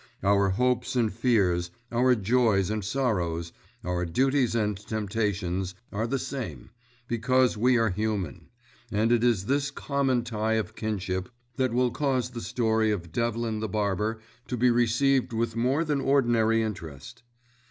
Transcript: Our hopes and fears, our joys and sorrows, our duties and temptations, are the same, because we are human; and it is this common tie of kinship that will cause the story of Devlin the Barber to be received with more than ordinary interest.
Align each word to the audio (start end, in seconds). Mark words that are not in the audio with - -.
Our 0.23 0.49
hopes 0.49 0.95
and 0.95 1.13
fears, 1.13 1.69
our 1.91 2.15
joys 2.15 2.71
and 2.71 2.83
sorrows, 2.83 3.51
our 3.83 4.03
duties 4.03 4.55
and 4.55 4.75
temptations, 4.75 5.75
are 5.91 6.07
the 6.07 6.17
same, 6.17 6.71
because 7.07 7.55
we 7.55 7.77
are 7.77 7.91
human; 7.91 8.47
and 8.91 9.11
it 9.11 9.23
is 9.23 9.45
this 9.45 9.69
common 9.69 10.23
tie 10.23 10.53
of 10.53 10.75
kinship 10.75 11.29
that 11.57 11.71
will 11.71 11.91
cause 11.91 12.31
the 12.31 12.41
story 12.41 12.89
of 12.89 13.11
Devlin 13.11 13.59
the 13.59 13.69
Barber 13.69 14.19
to 14.47 14.57
be 14.57 14.71
received 14.71 15.33
with 15.33 15.55
more 15.55 15.83
than 15.83 16.01
ordinary 16.01 16.63
interest. 16.63 17.21